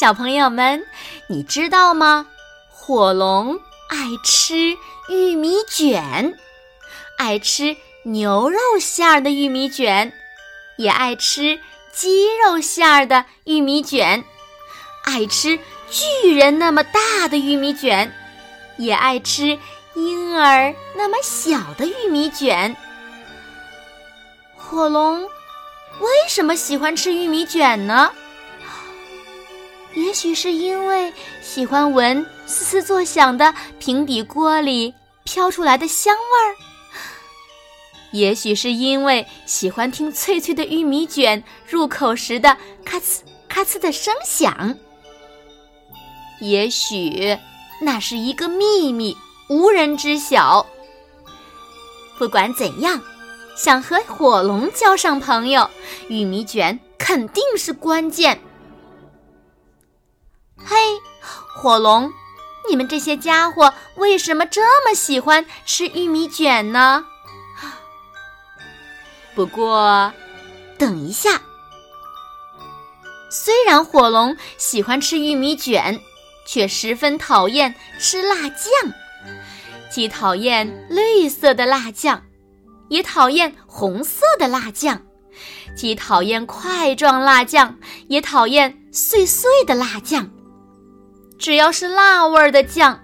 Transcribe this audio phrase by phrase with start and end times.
[0.00, 0.82] 小朋友们，
[1.26, 2.26] 你知道吗？
[2.70, 3.60] 火龙
[3.90, 4.78] 爱吃
[5.10, 6.38] 玉米卷，
[7.18, 10.10] 爱吃牛肉馅儿的玉米卷，
[10.78, 11.60] 也爱吃
[11.92, 14.24] 鸡肉馅儿的玉米卷，
[15.04, 15.58] 爱吃
[15.90, 18.10] 巨人那么大的玉米卷，
[18.78, 19.58] 也爱吃
[19.92, 22.74] 婴儿那么小的玉米卷。
[24.56, 28.10] 火龙为什么喜欢吃玉米卷呢？
[29.94, 36.56] 也许是因为喜欢闻嘶嘶作响的平底锅里飘出来的香味儿，
[38.12, 44.76] 也许是因为喜欢听脆脆的玉米卷入口时的咔呲咔呲的声响，
[46.40, 47.36] 也许
[47.80, 49.16] 那是一个秘密，
[49.48, 50.66] 无人知晓。
[52.18, 53.00] 不管怎样，
[53.56, 55.68] 想和火龙交上朋友，
[56.08, 58.40] 玉米卷肯定是关键。
[60.64, 60.76] 嘿，
[61.54, 62.12] 火龙，
[62.68, 67.04] 你们这些家伙为什么这么喜欢吃玉米卷呢？
[69.34, 70.12] 不过，
[70.78, 71.40] 等一下，
[73.30, 76.00] 虽然火龙喜欢吃玉米卷，
[76.46, 78.92] 却十分讨厌吃辣酱，
[79.90, 82.22] 既讨厌绿色的辣酱，
[82.88, 85.00] 也讨厌红色的辣酱，
[85.74, 90.28] 既讨厌块状辣酱，也讨厌碎碎的辣酱。
[91.40, 93.00] 只要是辣味儿的酱，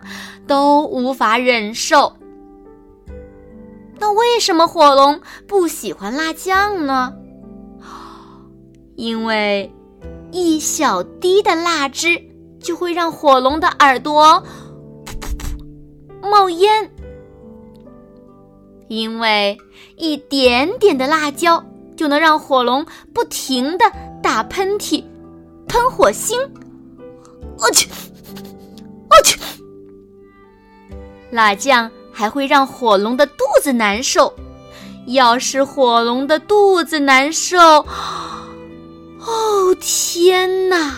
[0.46, 2.12] 都无法忍受。
[3.98, 7.14] 那为什么火龙不喜欢辣酱呢？
[8.94, 9.74] 因为
[10.32, 12.22] 一小滴的辣汁
[12.60, 14.44] 就会让火龙的耳朵
[16.20, 16.90] 冒烟；
[18.88, 19.56] 因为
[19.96, 21.64] 一点点的辣椒
[21.96, 23.90] 就能让火龙不停的
[24.22, 25.02] 打喷嚏、
[25.66, 26.38] 喷火星。
[27.58, 27.88] 我去！
[29.24, 29.38] 去！
[31.30, 34.32] 辣酱还会让火龙的肚子难受。
[35.06, 37.86] 要是火龙的肚子难受，哦
[39.80, 40.94] 天哪！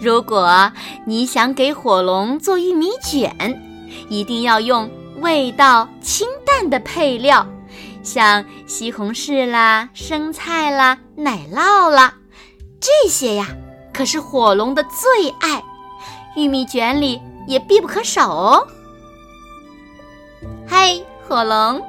[0.00, 0.72] 如果
[1.06, 3.32] 你想给火龙做玉米卷，
[4.08, 4.90] 一定要用
[5.20, 7.46] 味道清淡的配料。
[8.04, 12.14] 像西红柿啦、生菜啦、奶酪啦，
[12.78, 13.48] 这些呀
[13.94, 15.62] 可是火龙的最爱，
[16.36, 18.68] 玉米卷里也必不可少哦。
[20.68, 21.82] 嘿，火龙，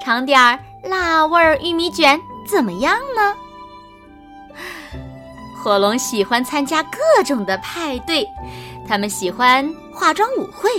[0.00, 3.34] 尝点儿辣味儿玉米卷怎么样呢？
[5.60, 8.24] 火龙喜欢参加各种的派对，
[8.86, 10.70] 他们喜欢化妆舞会，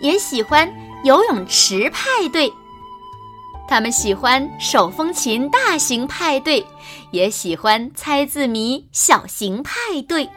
[0.00, 0.70] 也喜欢
[1.04, 2.52] 游泳池派对。
[3.70, 6.66] 他们喜欢手风琴大型派对，
[7.12, 9.72] 也喜欢猜字谜小型派
[10.08, 10.28] 对。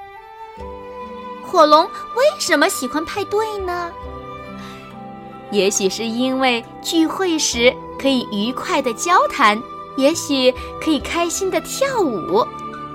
[1.44, 3.92] 火龙为什么喜欢派对呢？
[5.50, 9.60] 也许是因为聚会时可以愉快的交谈，
[9.98, 12.46] 也许可以开心的跳舞，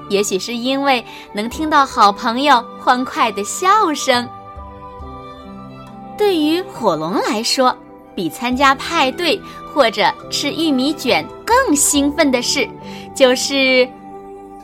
[0.09, 4.29] 也许是因为能听到好朋友欢快的笑声。
[6.17, 7.77] 对于火龙来说，
[8.19, 9.41] 比参加派对
[9.73, 12.69] 或者吃玉米卷更兴奋的事，
[13.15, 13.89] 就是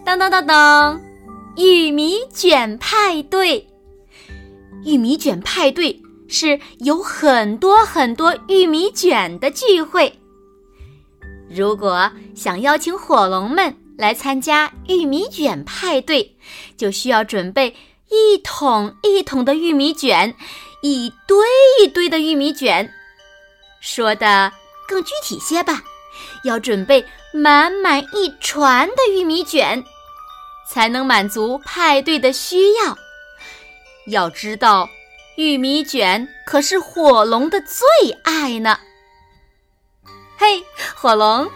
[0.05, 1.01] 当当当当，
[1.57, 3.65] 玉米卷派对。
[4.85, 10.13] 玉米卷派对是有很多很多玉米卷的聚会。
[11.49, 16.35] 如果想邀请火龙们来参加玉米卷派对，
[16.77, 17.73] 就需要准备
[18.11, 20.35] 一桶一桶的玉米卷，
[20.83, 21.39] 一堆
[21.81, 22.91] 一堆的玉米卷。
[23.85, 24.51] 说的
[24.89, 25.83] 更具体些吧，
[26.43, 27.05] 要准备
[27.35, 29.85] 满满一船的玉米卷，
[30.67, 32.97] 才能满足派对的需要。
[34.07, 34.89] 要知道，
[35.37, 38.81] 玉米卷可是火龙的最爱呢。
[40.39, 40.65] 嘿，
[40.97, 41.47] 火龙，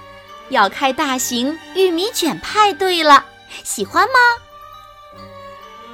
[0.50, 3.24] 要开大型玉米卷派对了，
[3.64, 5.22] 喜欢吗？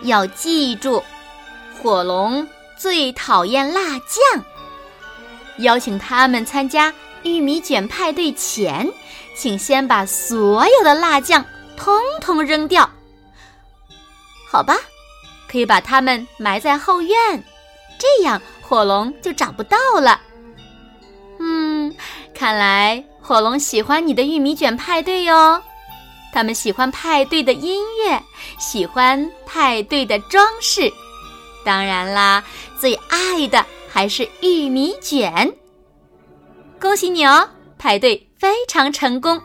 [0.03, 1.01] 要记住，
[1.81, 2.47] 火龙
[2.77, 4.45] 最讨厌辣酱。
[5.59, 6.93] 邀请他们参加
[7.23, 8.91] 玉米卷派对前，
[9.37, 11.45] 请先把所有的辣酱
[11.77, 12.89] 通通扔掉。
[14.49, 14.77] 好吧，
[15.49, 17.45] 可以把它们埋在后院，
[17.99, 20.21] 这样火龙就找不到了。
[21.41, 21.95] 嗯，
[22.35, 25.63] 看来火龙喜欢你的玉米卷派对哟。
[26.33, 28.21] 他们喜欢派对的音乐，
[28.59, 30.93] 喜欢派对的装饰，
[31.65, 32.43] 当然啦，
[32.79, 35.57] 最爱的还是玉米卷。
[36.81, 37.49] 恭喜你哦，
[37.79, 39.41] 排队非常成功，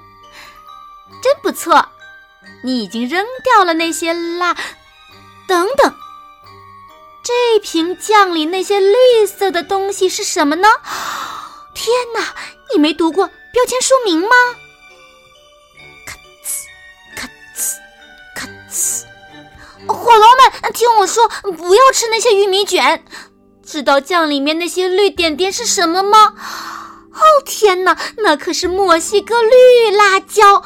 [1.22, 1.88] 真不错。
[2.64, 4.56] 你已经扔掉了那些辣，
[5.48, 5.94] 等等，
[7.24, 10.68] 这瓶酱里那些绿色的东西是什么呢？
[11.76, 12.34] 天哪，
[12.74, 14.30] 你没读过标签说明吗？
[19.88, 23.06] 火龙们，听我说，不要吃那些玉米卷。
[23.70, 26.34] 知道酱里面那些绿点点是什么吗？
[27.14, 30.64] 哦天哪，那可是墨西哥绿辣椒，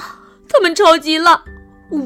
[0.48, 1.44] 他们超级辣。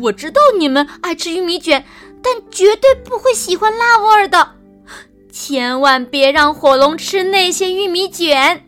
[0.02, 1.86] 我知道你们爱吃玉米卷，
[2.24, 4.54] 但绝对不会喜欢辣味儿的。
[5.32, 8.66] 千万别让火龙吃那些玉米卷。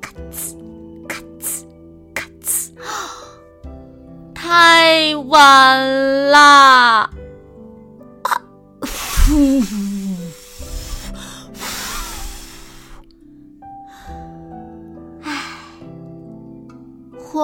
[0.00, 1.64] 咔呲，咔呲，
[2.12, 2.72] 咔呲，
[4.34, 7.08] 太晚啦！
[8.24, 8.42] 啊
[8.80, 9.60] 呼，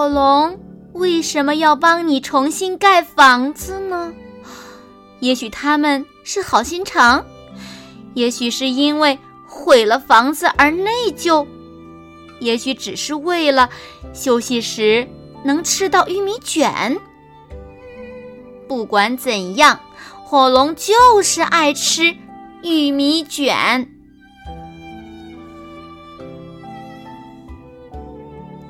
[0.06, 0.60] 火龙
[0.92, 4.12] 为什么要帮你重新盖房子呢？
[5.18, 7.26] 也许他们是好心肠，
[8.14, 9.18] 也许是因为
[9.48, 11.44] 毁了房子而内疚，
[12.38, 13.68] 也许只是为了
[14.14, 15.08] 休息时
[15.42, 16.96] 能吃到玉米卷。
[18.68, 19.80] 不管怎样。
[20.24, 22.16] 火龙就是爱吃
[22.62, 23.95] 玉米卷。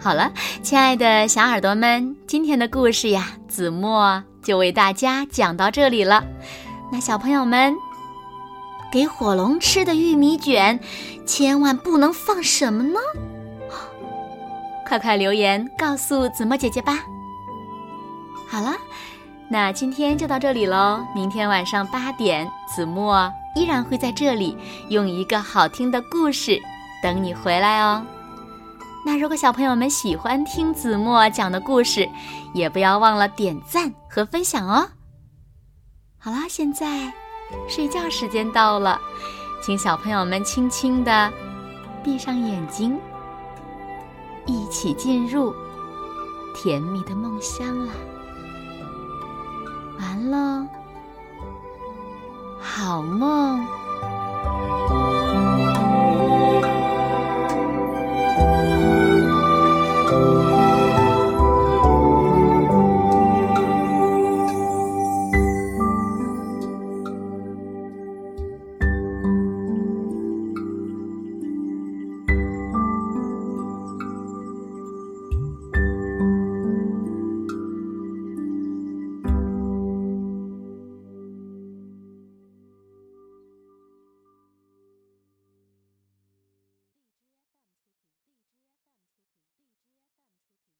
[0.07, 0.31] 好了，
[0.63, 6.23] 亲爱的小耳朵们，今天的故事呀，子墨就为大家讲到这里了。
[6.93, 7.75] 那小朋友们，
[8.93, 10.79] 给火龙吃的玉米卷，
[11.27, 13.01] 千万不能放什么呢？
[14.87, 17.01] 快快留言告诉子墨姐姐吧。
[18.49, 18.77] 好了。
[19.49, 24.57] 那今天就到这里喽，明天晚上八点，子墨依然会在这里
[24.89, 26.63] 用一个好听的故事
[27.03, 28.07] 等你回来哦。
[29.07, 32.11] 那如果小朋友们喜欢听子墨讲的故事，
[32.53, 34.85] 也不要忘了点赞和分享哦。
[36.19, 37.13] 好啦，现在
[37.69, 39.01] 睡觉时间到了，
[39.63, 41.33] 请小朋友们轻轻的
[42.03, 42.99] 闭上眼睛，
[44.45, 45.55] 一起进入
[46.53, 47.93] 甜蜜的梦乡啦。
[50.01, 50.67] 完喽，
[52.61, 53.65] 好梦。